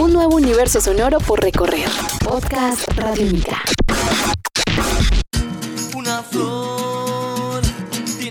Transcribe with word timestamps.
Un 0.00 0.14
nuevo 0.14 0.36
universo 0.36 0.80
sonoro 0.80 1.18
por 1.18 1.42
recorrer. 1.42 1.86
Podcast 2.24 2.88
Radiónica. 2.96 3.60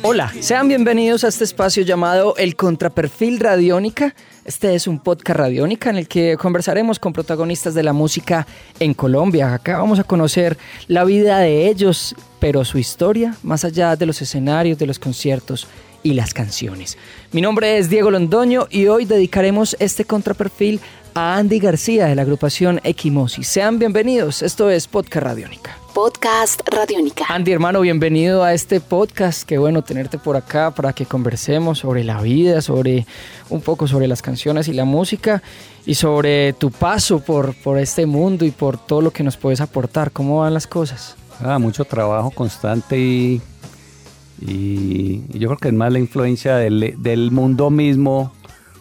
Hola, 0.02 0.34
sean 0.40 0.68
bienvenidos 0.68 1.24
a 1.24 1.28
este 1.28 1.44
espacio 1.44 1.84
llamado 1.84 2.34
El 2.38 2.56
Contraperfil 2.56 3.40
Radiónica. 3.40 4.16
Este 4.46 4.74
es 4.74 4.88
un 4.88 4.98
podcast 4.98 5.38
radiónica 5.38 5.92
en 5.92 5.98
el 5.98 6.08
que 6.08 6.38
conversaremos 6.38 6.98
con 6.98 7.14
protagonistas 7.14 7.76
de 7.76 7.84
la 7.84 7.94
música 7.94 8.48
en 8.80 8.96
Colombia. 8.96 9.54
Acá 9.54 9.78
vamos 9.78 10.00
a 10.00 10.04
conocer 10.04 10.58
la 10.88 11.04
vida 11.04 11.38
de 11.38 11.68
ellos, 11.68 12.16
pero 12.40 12.66
su 12.66 12.80
historia 12.80 13.36
más 13.44 13.64
allá 13.64 13.96
de 13.96 14.08
los 14.08 14.24
escenarios, 14.24 14.80
de 14.80 14.88
los 14.88 14.98
conciertos 14.98 15.68
y 16.02 16.14
las 16.14 16.34
canciones. 16.34 16.98
Mi 17.32 17.42
nombre 17.42 17.78
es 17.78 17.90
Diego 17.90 18.10
Londoño 18.10 18.68
y 18.70 18.88
hoy 18.88 19.06
dedicaremos 19.06 19.76
este 19.80 20.06
contraperfil 20.06 20.80
a 21.20 21.36
Andy 21.36 21.60
García 21.60 22.06
de 22.06 22.16
la 22.16 22.22
agrupación 22.22 22.80
Equimosis. 22.82 23.46
Sean 23.46 23.78
bienvenidos, 23.78 24.42
esto 24.42 24.70
es 24.70 24.88
Podcast 24.88 25.26
Radiónica. 25.26 25.78
Podcast 25.94 26.62
Radiónica. 26.66 27.26
Andy, 27.28 27.52
hermano, 27.52 27.82
bienvenido 27.82 28.42
a 28.42 28.54
este 28.54 28.80
podcast. 28.80 29.44
Qué 29.44 29.58
bueno 29.58 29.82
tenerte 29.82 30.18
por 30.18 30.38
acá 30.38 30.72
para 30.72 30.94
que 30.94 31.06
conversemos 31.06 31.80
sobre 31.80 32.06
la 32.06 32.22
vida, 32.22 32.62
sobre 32.62 33.06
un 33.50 33.60
poco 33.60 33.86
sobre 33.86 34.08
las 34.08 34.22
canciones 34.22 34.70
y 34.70 34.74
la 34.74 34.86
música 34.86 35.44
y 35.86 35.96
sobre 35.96 36.54
tu 36.54 36.72
paso 36.72 37.20
por, 37.20 37.54
por 37.54 37.80
este 37.80 38.06
mundo 38.06 38.46
y 38.46 38.52
por 38.52 38.78
todo 38.78 39.02
lo 39.02 39.12
que 39.12 39.24
nos 39.24 39.36
puedes 39.36 39.60
aportar. 39.60 40.12
¿Cómo 40.12 40.40
van 40.40 40.54
las 40.54 40.68
cosas? 40.68 41.18
Ah, 41.44 41.60
mucho 41.60 41.84
trabajo 41.84 42.32
constante 42.32 42.98
y, 42.98 43.42
y, 44.40 45.26
y 45.34 45.38
yo 45.38 45.50
creo 45.50 45.58
que 45.58 45.68
es 45.68 45.74
más 45.74 45.92
la 45.92 46.00
influencia 46.00 46.56
del, 46.56 46.96
del 46.98 47.32
mundo 47.32 47.70
mismo 47.70 48.32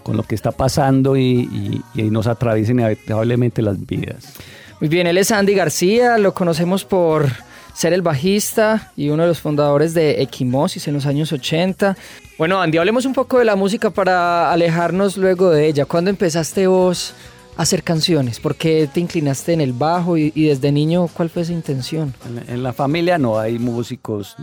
con 0.08 0.16
lo 0.16 0.22
que 0.22 0.34
está 0.34 0.52
pasando 0.52 1.18
y, 1.18 1.82
y, 1.94 2.00
y 2.00 2.02
nos 2.04 2.26
atraviesa 2.26 2.72
inevitablemente 2.72 3.60
las 3.60 3.84
vidas. 3.84 4.32
Muy 4.80 4.88
bien, 4.88 5.06
él 5.06 5.18
es 5.18 5.30
Andy 5.30 5.52
García, 5.52 6.16
lo 6.16 6.32
conocemos 6.32 6.86
por 6.86 7.26
ser 7.74 7.92
el 7.92 8.00
bajista 8.00 8.90
y 8.96 9.10
uno 9.10 9.24
de 9.24 9.28
los 9.28 9.40
fundadores 9.40 9.92
de 9.92 10.22
Equimosis 10.22 10.88
en 10.88 10.94
los 10.94 11.04
años 11.04 11.30
80. 11.30 11.94
Bueno, 12.38 12.58
Andy, 12.58 12.78
hablemos 12.78 13.04
un 13.04 13.12
poco 13.12 13.38
de 13.38 13.44
la 13.44 13.54
música 13.54 13.90
para 13.90 14.50
alejarnos 14.50 15.18
luego 15.18 15.50
de 15.50 15.66
ella. 15.66 15.84
¿Cuándo 15.84 16.08
empezaste 16.08 16.66
vos 16.66 17.12
a 17.58 17.62
hacer 17.62 17.82
canciones? 17.82 18.40
¿Por 18.40 18.56
qué 18.56 18.88
te 18.90 19.00
inclinaste 19.00 19.52
en 19.52 19.60
el 19.60 19.74
bajo 19.74 20.16
y, 20.16 20.32
y 20.34 20.44
desde 20.44 20.72
niño 20.72 21.08
cuál 21.08 21.28
fue 21.28 21.42
esa 21.42 21.52
intención? 21.52 22.14
En 22.26 22.34
la, 22.34 22.42
en 22.54 22.62
la 22.62 22.72
familia 22.72 23.18
no 23.18 23.38
hay 23.38 23.58
músicos, 23.58 24.36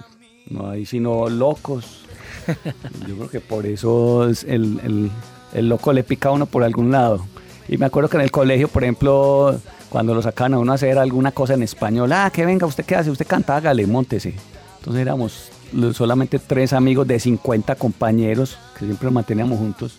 no 0.48 0.70
hay 0.70 0.86
sino 0.86 1.28
locos. 1.28 2.06
Yo 3.08 3.16
creo 3.16 3.30
que 3.30 3.40
por 3.40 3.66
eso 3.66 4.30
es 4.30 4.44
el, 4.44 4.80
el, 4.84 5.10
el 5.56 5.70
loco 5.70 5.94
le 5.94 6.04
pica 6.04 6.30
a 6.30 6.32
uno 6.34 6.46
por 6.46 6.64
algún 6.64 6.92
lado. 6.92 7.26
Y 7.68 7.78
me 7.78 7.86
acuerdo 7.86 8.10
que 8.10 8.18
en 8.18 8.24
el 8.24 8.32
colegio, 8.32 8.68
por 8.68 8.84
ejemplo, 8.84 9.60
cuando 9.90 10.14
lo 10.14 10.22
sacaban 10.22 10.54
a 10.54 10.60
uno 10.60 10.72
a 10.72 10.76
hacer 10.76 10.98
alguna 11.00 11.32
cosa 11.32 11.54
en 11.54 11.64
español, 11.64 12.12
ah, 12.12 12.30
que 12.32 12.46
venga, 12.46 12.68
¿usted 12.68 12.86
qué 12.86 12.96
hace? 12.96 13.10
Usted 13.10 13.26
canta, 13.26 13.56
hágale, 13.56 13.88
montese. 13.88 14.36
Entonces 14.80 15.02
éramos 15.02 15.50
solamente 15.94 16.40
tres 16.40 16.74
amigos 16.74 17.08
de 17.08 17.20
50 17.20 17.76
compañeros 17.76 18.58
que 18.78 18.86
siempre 18.86 19.06
nos 19.06 19.14
manteníamos 19.14 19.58
juntos. 19.58 19.98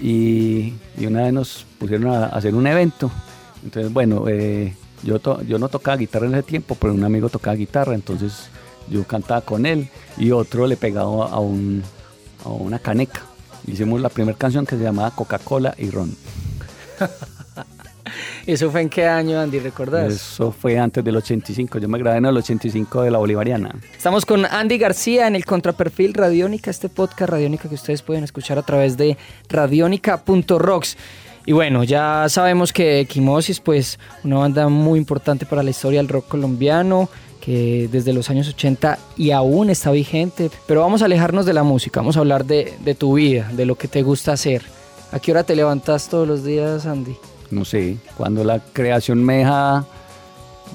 Y, 0.00 0.74
una 1.06 1.22
vez 1.22 1.32
nos 1.32 1.66
pusieron 1.78 2.08
a, 2.08 2.26
hacer 2.26 2.54
un 2.54 2.66
evento. 2.66 3.10
Entonces, 3.62 3.92
bueno, 3.92 4.24
eh, 4.26 4.74
yo, 5.04 5.20
no 5.58 5.68
tocaba 5.68 5.96
guitarra 5.96 6.26
en 6.26 6.34
ese 6.34 6.42
tiempo, 6.44 6.76
pero 6.80 6.94
un 6.94 7.04
amigo 7.04 7.28
tocaba 7.28 7.54
guitarra, 7.54 7.94
entonces 7.94 8.48
yo 8.88 9.04
cantaba 9.04 9.42
con 9.42 9.66
él 9.66 9.88
y 10.16 10.32
otro 10.32 10.66
le 10.66 10.76
pegaba 10.76 11.28
a 11.30 11.38
una 11.38 12.78
caneca. 12.80 13.31
Hicimos 13.66 14.00
la 14.00 14.08
primera 14.08 14.36
canción 14.36 14.66
que 14.66 14.76
se 14.76 14.82
llamaba 14.82 15.10
Coca-Cola 15.10 15.74
y 15.78 15.90
Ron. 15.90 16.14
¿Eso 18.46 18.70
fue 18.70 18.80
en 18.80 18.88
qué 18.88 19.06
año, 19.06 19.40
Andy? 19.40 19.60
¿Recordás? 19.60 20.12
Eso 20.12 20.50
fue 20.50 20.78
antes 20.78 21.04
del 21.04 21.16
85. 21.16 21.78
Yo 21.78 21.88
me 21.88 21.98
grabé 21.98 22.18
en 22.18 22.26
el 22.26 22.36
85 22.36 23.02
de 23.02 23.10
la 23.10 23.18
Bolivariana. 23.18 23.74
Estamos 23.96 24.26
con 24.26 24.44
Andy 24.44 24.78
García 24.78 25.28
en 25.28 25.36
el 25.36 25.44
Contraperfil 25.44 26.12
Radiónica, 26.12 26.70
este 26.70 26.88
podcast 26.88 27.30
Radiónica 27.30 27.68
que 27.68 27.76
ustedes 27.76 28.02
pueden 28.02 28.24
escuchar 28.24 28.58
a 28.58 28.62
través 28.62 28.96
de 28.96 29.16
radionica.rocks. 29.48 30.96
Y 31.46 31.52
bueno, 31.52 31.84
ya 31.84 32.26
sabemos 32.28 32.72
que 32.72 33.00
Equimosis, 33.00 33.60
pues, 33.60 33.98
una 34.22 34.38
banda 34.38 34.68
muy 34.68 34.98
importante 34.98 35.46
para 35.46 35.62
la 35.62 35.70
historia 35.70 36.00
del 36.00 36.08
rock 36.08 36.28
colombiano, 36.28 37.08
que 37.44 37.88
desde 37.90 38.12
los 38.12 38.30
años 38.30 38.48
80 38.48 38.98
y 39.16 39.32
aún 39.32 39.68
está 39.68 39.90
vigente. 39.90 40.50
Pero 40.66 40.80
vamos 40.80 41.02
a 41.02 41.06
alejarnos 41.06 41.44
de 41.44 41.52
la 41.52 41.62
música, 41.62 42.00
vamos 42.00 42.16
a 42.16 42.20
hablar 42.20 42.44
de, 42.44 42.74
de 42.84 42.94
tu 42.94 43.14
vida, 43.14 43.50
de 43.52 43.66
lo 43.66 43.74
que 43.74 43.88
te 43.88 44.02
gusta 44.02 44.32
hacer. 44.32 44.62
¿A 45.10 45.18
qué 45.18 45.32
hora 45.32 45.44
te 45.44 45.56
levantas 45.56 46.08
todos 46.08 46.26
los 46.26 46.44
días, 46.44 46.86
Andy? 46.86 47.16
no 47.52 47.64
sé, 47.64 47.98
cuando 48.16 48.42
la 48.44 48.60
creación 48.60 49.22
me 49.22 49.38
deja, 49.38 49.84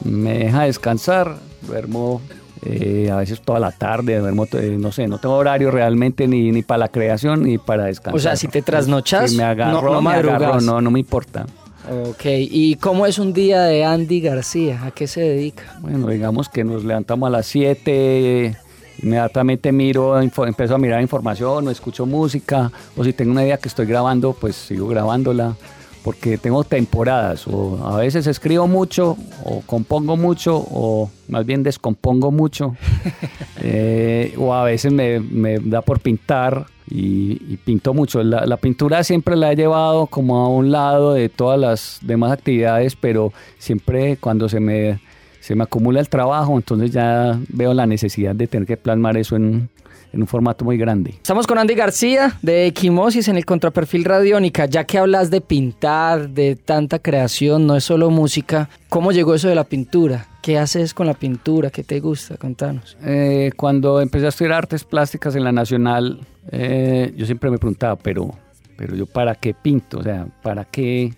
me 0.06 0.38
deja 0.38 0.64
descansar, 0.64 1.38
duermo 1.62 2.22
eh, 2.64 3.10
a 3.12 3.18
veces 3.18 3.42
toda 3.42 3.60
la 3.60 3.72
tarde, 3.72 4.20
duermo, 4.20 4.46
eh, 4.54 4.78
no 4.80 4.92
sé, 4.92 5.08
no 5.08 5.18
tengo 5.18 5.36
horario 5.36 5.72
realmente 5.72 6.28
ni, 6.28 6.52
ni 6.52 6.62
para 6.62 6.80
la 6.80 6.88
creación 6.90 7.44
ni 7.44 7.58
para 7.58 7.86
descansar. 7.86 8.16
O 8.16 8.20
sea, 8.20 8.36
si 8.36 8.48
te 8.48 8.62
trasnochas, 8.62 9.32
si 9.32 9.38
me 9.38 9.44
agarro, 9.44 9.82
no, 9.82 9.94
no 9.96 10.02
me 10.02 10.14
agarro, 10.16 10.62
no, 10.62 10.82
no 10.82 10.92
me 10.92 11.00
importa. 11.00 11.46
Ok, 11.90 12.26
¿y 12.26 12.76
cómo 12.76 13.06
es 13.06 13.18
un 13.18 13.32
día 13.32 13.64
de 13.64 13.86
Andy 13.86 14.20
García? 14.20 14.84
¿A 14.84 14.92
qué 14.92 15.08
se 15.08 15.22
dedica? 15.22 15.78
Bueno, 15.80 16.08
digamos 16.08 16.50
que 16.50 16.66
nos 16.66 16.84
levantamos 16.84 17.28
a 17.28 17.30
las 17.30 17.46
7, 17.46 18.58
inmediatamente 19.02 19.72
miro, 19.72 20.20
empiezo 20.20 20.76
a 20.76 20.78
mirar 20.78 21.02
información 21.02 21.66
o 21.66 21.72
escucho 21.72 22.06
música, 22.06 22.74
o 22.98 23.06
si 23.06 23.14
tengo 23.14 23.32
una 23.32 23.46
idea 23.46 23.58
que 23.58 23.70
estoy 23.70 23.86
grabando, 23.86 24.34
pues 24.34 24.58
sigo 24.58 24.90
grabándola, 24.90 25.56
porque 26.04 26.38
tengo 26.38 26.66
temporadas, 26.66 27.48
o 27.48 27.80
a 27.88 27.96
veces 27.96 28.28
escribo 28.28 28.68
mucho, 28.68 29.16
o 29.46 29.62
compongo 29.62 30.18
mucho, 30.18 30.58
o 30.58 31.10
más 31.30 31.46
bien 31.46 31.64
descompongo 31.64 32.32
mucho, 32.32 32.76
eh, 33.62 34.34
o 34.38 34.54
a 34.54 34.66
veces 34.66 34.92
me, 34.92 35.22
me 35.22 35.60
da 35.60 35.82
por 35.82 36.02
pintar 36.02 36.66
y, 36.90 37.42
y 37.48 37.58
pinto 37.58 37.94
mucho. 37.94 38.24
La, 38.24 38.46
la 38.46 38.58
pintura 38.58 39.04
siempre 39.04 39.36
la 39.36 39.52
he 39.52 39.56
llevado 39.56 40.08
como 40.08 40.38
a 40.38 40.50
un 40.50 40.72
lado 40.72 41.14
de 41.14 41.30
todas 41.30 41.60
las 41.60 42.00
demás 42.02 42.32
actividades, 42.32 42.96
pero 42.96 43.34
siempre 43.58 44.18
cuando 44.18 44.50
se 44.50 44.60
me 44.60 45.00
se 45.40 45.56
me 45.56 45.64
acumula 45.64 46.00
el 46.00 46.10
trabajo, 46.10 46.56
entonces 46.56 46.92
ya 46.92 47.40
veo 47.50 47.74
la 47.74 47.86
necesidad 47.86 48.36
de 48.36 48.48
tener 48.48 48.68
que 48.68 48.78
plasmar 48.78 49.18
eso 49.18 49.36
en, 49.36 49.70
en 50.14 50.22
un 50.22 50.28
formato 50.28 50.66
muy 50.66 50.78
grande. 50.78 51.12
Estamos 51.12 51.48
con 51.48 51.58
Andy 51.58 51.76
García 51.76 52.38
de 52.42 52.68
Equimosis 52.68 53.28
en 53.28 53.38
el 53.38 53.46
Contraperfil 53.46 54.06
Radiónica. 54.06 54.66
Ya 54.66 54.86
que 54.86 54.98
hablas 54.98 55.30
de 55.30 55.42
pintar, 55.42 56.30
de 56.30 56.56
tanta 56.56 57.00
creación, 57.00 57.68
no 57.68 57.76
es 57.76 57.84
solo 57.84 58.10
música, 58.10 58.70
¿cómo 58.90 59.12
llegó 59.12 59.36
eso 59.36 59.48
de 59.48 59.56
la 59.56 59.64
pintura? 59.64 60.26
¿Qué 60.42 60.58
haces 60.58 60.94
con 60.94 61.08
la 61.08 61.14
pintura? 61.14 61.70
¿Qué 61.70 61.84
te 61.84 62.00
gusta? 62.00 62.38
Contanos. 62.38 62.98
Eh, 63.04 63.52
cuando 63.58 64.00
empecé 64.00 64.28
a 64.28 64.30
estudiar 64.30 64.54
artes 64.54 64.84
plásticas 64.84 65.36
en 65.36 65.44
la 65.44 65.52
Nacional, 65.52 66.22
eh, 66.52 67.14
yo 67.18 67.26
siempre 67.26 67.50
me 67.50 67.58
preguntaba, 67.58 67.98
pero, 67.98 68.34
pero 68.78 68.96
yo 68.96 69.06
para 69.06 69.36
qué 69.36 69.54
pinto, 69.54 70.00
o 70.00 70.04
sea, 70.04 70.26
para 70.42 70.64
qué 70.64 71.14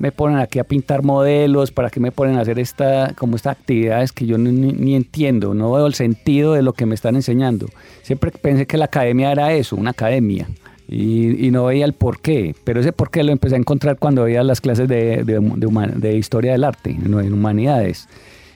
me 0.00 0.12
ponen 0.12 0.38
aquí 0.38 0.58
a 0.58 0.64
pintar 0.64 1.02
modelos, 1.02 1.72
para 1.72 1.90
qué 1.90 2.00
me 2.00 2.10
ponen 2.10 2.38
a 2.38 2.40
hacer 2.40 2.58
esta, 2.58 3.12
como 3.18 3.36
estas 3.36 3.58
actividades 3.58 4.12
que 4.12 4.24
yo 4.24 4.38
ni, 4.38 4.96
entiendo, 4.96 5.52
no 5.52 5.70
veo 5.72 5.86
el 5.86 5.92
sentido 5.92 6.54
de 6.54 6.62
lo 6.62 6.72
que 6.72 6.86
me 6.86 6.94
están 6.94 7.16
enseñando. 7.16 7.66
Siempre 8.00 8.30
pensé 8.30 8.66
que 8.66 8.78
la 8.78 8.86
academia 8.86 9.30
era 9.30 9.52
eso, 9.52 9.76
una 9.76 9.90
academia. 9.90 10.48
Y, 10.88 11.50
no 11.50 11.66
veía 11.66 11.84
el 11.84 11.92
por 11.92 12.18
qué, 12.20 12.54
pero 12.64 12.80
ese 12.80 12.92
por 12.92 13.10
qué 13.10 13.22
lo 13.22 13.30
empecé 13.30 13.56
a 13.56 13.58
encontrar 13.58 13.98
cuando 13.98 14.24
veía 14.24 14.42
las 14.42 14.62
clases 14.62 14.88
de, 14.88 15.22
de, 15.22 16.16
historia 16.16 16.52
del 16.52 16.64
arte, 16.64 16.92
en, 16.92 17.12
en 17.12 17.32
humanidades. 17.34 18.08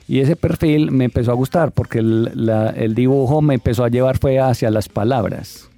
Y 0.07 0.21
ese 0.21 0.35
perfil 0.35 0.89
me 0.89 1.05
empezó 1.05 1.31
a 1.31 1.35
gustar 1.35 1.73
porque 1.73 1.99
el 1.99 2.95
dibujo 2.95 3.43
me 3.43 3.53
empezó 3.53 3.83
a 3.83 3.89
llevar 3.89 4.17
fue 4.17 4.39
hacia 4.39 4.71
las 4.71 4.89
palabras. 4.89 5.69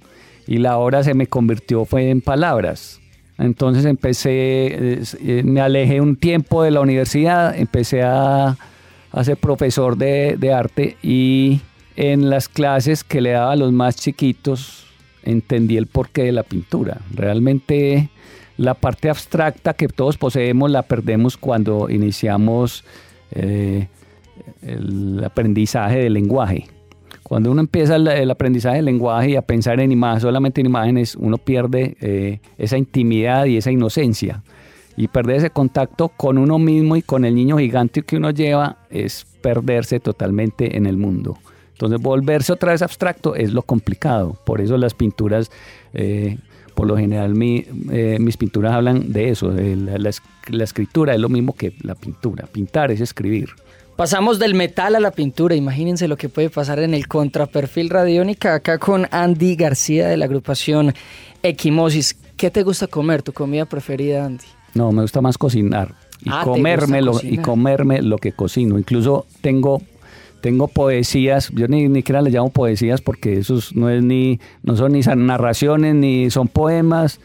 Y 0.46 0.58
la 0.58 0.78
obra 0.78 1.02
se 1.02 1.12
me 1.12 1.26
convirtió 1.26 1.84
fue 1.84 2.08
en 2.08 2.22
palabras. 2.22 3.02
Entonces 3.38 3.84
empecé, 3.84 5.00
eh, 5.20 5.42
me 5.44 5.60
alejé 5.60 6.00
un 6.00 6.16
tiempo 6.16 6.62
de 6.62 6.72
la 6.72 6.80
universidad, 6.80 7.56
empecé 7.56 8.02
a, 8.02 8.56
a 9.12 9.24
ser 9.24 9.36
profesor 9.36 9.96
de, 9.96 10.36
de 10.36 10.52
arte 10.52 10.96
y 11.02 11.60
en 11.96 12.30
las 12.30 12.48
clases 12.48 13.04
que 13.04 13.20
le 13.20 13.30
daba 13.30 13.52
a 13.52 13.56
los 13.56 13.72
más 13.72 13.96
chiquitos 13.96 14.86
entendí 15.22 15.76
el 15.76 15.86
porqué 15.86 16.24
de 16.24 16.32
la 16.32 16.42
pintura. 16.42 16.98
Realmente 17.14 18.10
la 18.56 18.74
parte 18.74 19.08
abstracta 19.08 19.74
que 19.74 19.88
todos 19.88 20.16
poseemos 20.16 20.70
la 20.70 20.82
perdemos 20.82 21.36
cuando 21.36 21.88
iniciamos 21.90 22.84
eh, 23.30 23.88
el 24.62 25.22
aprendizaje 25.24 25.98
del 25.98 26.14
lenguaje. 26.14 26.66
Cuando 27.28 27.50
uno 27.50 27.60
empieza 27.60 27.96
el, 27.96 28.08
el 28.08 28.30
aprendizaje 28.30 28.76
del 28.76 28.86
lenguaje 28.86 29.30
y 29.30 29.36
a 29.36 29.42
pensar 29.42 29.80
en 29.80 29.92
imágenes, 29.92 30.22
solamente 30.22 30.62
en 30.62 30.66
imágenes, 30.66 31.14
uno 31.14 31.36
pierde 31.36 31.94
eh, 32.00 32.40
esa 32.56 32.78
intimidad 32.78 33.44
y 33.44 33.58
esa 33.58 33.70
inocencia. 33.70 34.42
Y 34.96 35.08
perder 35.08 35.36
ese 35.36 35.50
contacto 35.50 36.08
con 36.08 36.38
uno 36.38 36.58
mismo 36.58 36.96
y 36.96 37.02
con 37.02 37.26
el 37.26 37.34
niño 37.34 37.58
gigante 37.58 38.02
que 38.02 38.16
uno 38.16 38.30
lleva 38.30 38.78
es 38.90 39.26
perderse 39.42 40.00
totalmente 40.00 40.76
en 40.78 40.86
el 40.86 40.96
mundo. 40.96 41.36
Entonces 41.72 42.00
volverse 42.00 42.52
otra 42.52 42.72
vez 42.72 42.80
abstracto 42.80 43.34
es 43.34 43.52
lo 43.52 43.62
complicado. 43.62 44.36
Por 44.44 44.60
eso 44.62 44.78
las 44.78 44.94
pinturas, 44.94 45.50
eh, 45.92 46.38
por 46.74 46.86
lo 46.86 46.96
general 46.96 47.34
mi, 47.34 47.64
eh, 47.92 48.16
mis 48.18 48.38
pinturas 48.38 48.72
hablan 48.72 49.12
de 49.12 49.28
eso, 49.28 49.50
de 49.50 49.76
la, 49.76 49.98
la 49.98 50.10
la 50.48 50.64
escritura 50.64 51.14
es 51.14 51.20
lo 51.20 51.28
mismo 51.28 51.54
que 51.54 51.74
la 51.82 51.94
pintura. 51.94 52.46
Pintar 52.46 52.90
es 52.90 53.00
escribir. 53.00 53.50
Pasamos 53.98 54.38
del 54.38 54.54
metal 54.54 54.94
a 54.94 55.00
la 55.00 55.10
pintura. 55.10 55.56
Imagínense 55.56 56.06
lo 56.06 56.16
que 56.16 56.28
puede 56.28 56.50
pasar 56.50 56.78
en 56.78 56.94
el 56.94 57.08
contraperfil 57.08 57.90
radiónica 57.90 58.54
acá 58.54 58.78
con 58.78 59.08
Andy 59.10 59.56
García 59.56 60.06
de 60.06 60.16
la 60.16 60.26
agrupación 60.26 60.94
Equimosis. 61.42 62.16
¿Qué 62.36 62.52
te 62.52 62.62
gusta 62.62 62.86
comer? 62.86 63.24
¿Tu 63.24 63.32
comida 63.32 63.64
preferida, 63.64 64.24
Andy? 64.24 64.44
No, 64.74 64.92
me 64.92 65.02
gusta 65.02 65.20
más 65.20 65.36
cocinar 65.36 65.96
y 66.24 66.30
Ah, 66.30 66.42
¿te 66.44 66.50
comerme 66.50 67.02
lo, 67.02 67.18
y 67.20 67.38
comerme 67.38 68.00
lo 68.00 68.18
que 68.18 68.30
cocino. 68.30 68.78
Incluso 68.78 69.26
tengo 69.40 69.82
tengo 70.42 70.68
poesías, 70.68 71.50
yo 71.52 71.66
ni, 71.66 71.88
ni 71.88 71.98
siquiera 71.98 72.22
le 72.22 72.30
llamo 72.30 72.50
poesías 72.50 73.00
porque 73.00 73.36
esos 73.36 73.74
no 73.74 73.90
es 73.90 74.00
ni 74.00 74.38
no 74.62 74.76
son 74.76 74.92
ni 74.92 75.00
narraciones 75.00 75.96
ni 75.96 76.30
son 76.30 76.46
poemas 76.46 77.18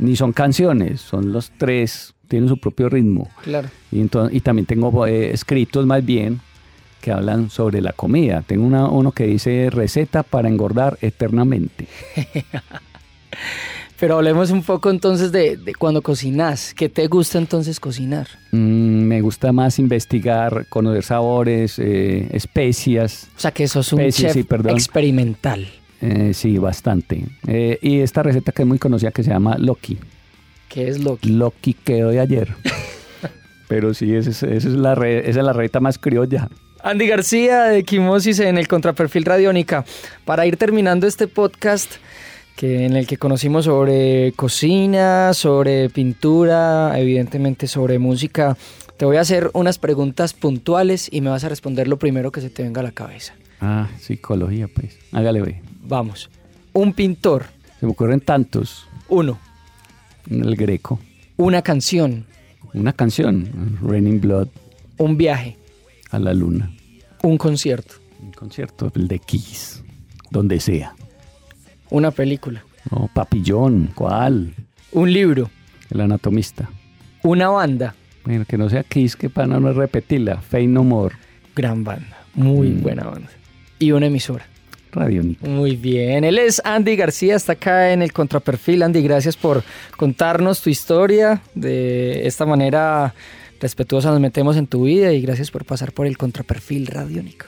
ni 0.00 0.16
son 0.16 0.32
canciones, 0.32 1.00
son 1.00 1.32
los 1.32 1.50
tres, 1.56 2.14
tienen 2.28 2.48
su 2.48 2.56
propio 2.58 2.88
ritmo. 2.88 3.28
Claro. 3.42 3.68
Y, 3.92 4.00
entonces, 4.00 4.36
y 4.36 4.40
también 4.40 4.66
tengo 4.66 5.06
eh, 5.06 5.30
escritos 5.32 5.86
más 5.86 6.04
bien 6.04 6.40
que 7.00 7.12
hablan 7.12 7.48
sobre 7.50 7.80
la 7.80 7.92
comida. 7.92 8.42
Tengo 8.46 8.66
una- 8.66 8.88
uno 8.88 9.12
que 9.12 9.26
dice 9.26 9.68
receta 9.70 10.22
para 10.22 10.48
engordar 10.48 10.98
eternamente. 11.00 11.86
Pero 13.98 14.16
hablemos 14.16 14.50
un 14.50 14.62
poco 14.62 14.88
entonces 14.90 15.30
de, 15.30 15.58
de 15.58 15.74
cuando 15.74 16.00
cocinas. 16.00 16.72
¿Qué 16.74 16.88
te 16.88 17.06
gusta 17.06 17.36
entonces 17.36 17.78
cocinar? 17.78 18.28
Mm, 18.50 19.02
me 19.02 19.20
gusta 19.20 19.52
más 19.52 19.78
investigar, 19.78 20.66
conocer 20.70 21.02
sabores, 21.04 21.78
eh, 21.78 22.26
especias. 22.32 23.28
O 23.36 23.40
sea, 23.40 23.50
que 23.50 23.68
sos 23.68 23.92
un 23.92 24.00
Especies, 24.00 24.32
chef 24.32 24.46
sí, 24.46 24.70
experimental. 24.70 25.68
Eh, 26.00 26.32
sí, 26.34 26.58
bastante. 26.58 27.24
Eh, 27.46 27.78
y 27.82 28.00
esta 28.00 28.22
receta 28.22 28.52
que 28.52 28.62
es 28.62 28.68
muy 28.68 28.78
conocida 28.78 29.10
que 29.12 29.22
se 29.22 29.30
llama 29.30 29.56
Loki. 29.58 29.98
¿Qué 30.68 30.88
es 30.88 30.98
lo 31.02 31.16
que? 31.18 31.28
Loki 31.28 31.74
quedó 31.74 32.08
de 32.10 32.20
ayer. 32.20 32.54
Pero 33.68 33.94
sí, 33.94 34.14
esa 34.14 34.30
es, 34.30 34.42
esa 34.42 34.68
es 34.68 34.74
la, 34.74 34.94
re- 34.94 35.28
esa 35.30 35.40
es 35.40 35.44
la 35.46 35.52
receta 35.52 35.80
más 35.80 35.98
criolla. 35.98 36.48
Andy 36.82 37.06
García 37.06 37.64
de 37.64 37.78
Equimosis 37.78 38.40
en 38.40 38.56
el 38.56 38.66
Contraperfil 38.66 39.24
Radiónica. 39.24 39.84
Para 40.24 40.46
ir 40.46 40.56
terminando 40.56 41.06
este 41.06 41.28
podcast 41.28 41.92
que 42.56 42.84
en 42.86 42.96
el 42.96 43.06
que 43.06 43.16
conocimos 43.16 43.66
sobre 43.66 44.32
cocina, 44.36 45.32
sobre 45.34 45.88
pintura, 45.90 46.92
evidentemente 46.98 47.66
sobre 47.66 47.98
música, 47.98 48.56
te 48.96 49.04
voy 49.04 49.16
a 49.18 49.20
hacer 49.22 49.50
unas 49.54 49.78
preguntas 49.78 50.34
puntuales 50.34 51.08
y 51.10 51.20
me 51.20 51.30
vas 51.30 51.44
a 51.44 51.48
responder 51.48 51.88
lo 51.88 51.98
primero 51.98 52.32
que 52.32 52.40
se 52.40 52.50
te 52.50 52.62
venga 52.62 52.80
a 52.80 52.84
la 52.84 52.92
cabeza. 52.92 53.34
Ah, 53.60 53.88
psicología, 53.98 54.68
pues. 54.68 54.98
Hágale, 55.12 55.42
ve. 55.42 55.62
Vamos. 55.86 56.30
Un 56.72 56.92
pintor, 56.92 57.46
Se 57.78 57.86
me 57.86 57.92
ocurren 57.92 58.20
tantos. 58.20 58.86
uno. 59.08 59.38
El 60.30 60.54
greco. 60.56 60.98
Una 61.36 61.62
canción, 61.62 62.26
Una 62.74 62.92
canción, 62.92 63.78
Raining 63.82 64.20
Blood, 64.20 64.48
un 64.98 65.16
viaje, 65.16 65.56
a 66.10 66.18
la 66.20 66.32
luna. 66.34 66.70
un 67.22 67.36
concierto, 67.38 67.94
Un 68.22 68.30
concierto, 68.32 68.92
el 68.94 69.08
de 69.08 69.18
Kiss, 69.18 69.82
donde 70.30 70.60
sea. 70.60 70.94
una 71.90 72.10
película, 72.12 72.62
papillón, 73.14 73.90
¿cuál? 73.94 74.54
un 74.92 75.12
libro, 75.12 75.50
El 75.90 76.02
anatomista. 76.02 76.68
una 77.24 77.48
banda, 77.48 77.94
Bueno, 78.24 78.44
que 78.44 78.58
no 78.58 78.68
sea 78.68 78.84
Kiss, 78.84 79.16
que 79.16 79.30
para 79.30 79.46
no 79.58 79.72
repetirla. 79.72 80.40
Fey 80.42 80.66
No 80.66 80.84
More, 80.84 81.16
gran 81.56 81.82
banda, 81.82 82.18
muy 82.34 82.68
Mm. 82.68 82.82
buena 82.82 83.04
banda. 83.04 83.30
Y 83.80 83.90
una 83.90 84.06
emisora. 84.06 84.46
Radiónica. 84.92 85.46
Muy 85.46 85.74
bien, 85.76 86.24
él 86.24 86.38
es 86.38 86.60
Andy 86.64 86.96
García, 86.96 87.36
está 87.36 87.52
acá 87.52 87.92
en 87.92 88.02
el 88.02 88.12
contraperfil. 88.12 88.82
Andy, 88.82 89.02
gracias 89.02 89.36
por 89.36 89.62
contarnos 89.96 90.60
tu 90.60 90.70
historia. 90.70 91.42
De 91.54 92.26
esta 92.26 92.44
manera 92.44 93.14
respetuosa 93.60 94.10
nos 94.10 94.20
metemos 94.20 94.56
en 94.56 94.66
tu 94.66 94.84
vida 94.84 95.12
y 95.12 95.20
gracias 95.20 95.50
por 95.50 95.64
pasar 95.64 95.92
por 95.92 96.06
el 96.06 96.16
contraperfil 96.18 96.86
radiónico. 96.86 97.46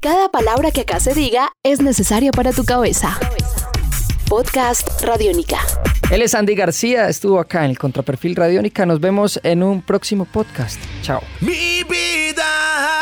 Cada 0.00 0.28
palabra 0.30 0.70
que 0.70 0.82
acá 0.82 1.00
se 1.00 1.14
diga 1.14 1.50
es 1.62 1.80
necesaria 1.80 2.32
para 2.32 2.52
tu 2.52 2.64
cabeza. 2.64 3.18
Podcast 4.28 5.02
Radiónica. 5.02 5.58
Él 6.10 6.22
es 6.22 6.34
Andy 6.34 6.54
García, 6.54 7.08
estuvo 7.08 7.38
acá 7.38 7.64
en 7.64 7.70
el 7.70 7.78
contraperfil 7.78 8.36
radiónica. 8.36 8.84
Nos 8.84 9.00
vemos 9.00 9.40
en 9.42 9.62
un 9.62 9.80
próximo 9.80 10.26
podcast. 10.26 10.78
Chao. 11.02 11.22
Mi 11.40 11.84
vida. 11.84 13.01